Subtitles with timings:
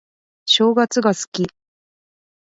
[0.47, 1.47] 正月が好き